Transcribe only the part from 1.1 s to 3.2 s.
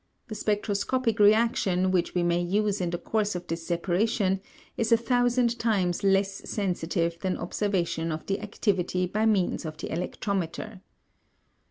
reaction which we may use in the